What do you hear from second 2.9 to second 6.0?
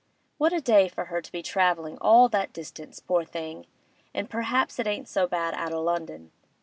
poor thing! But perhaps it ain't so bad out o'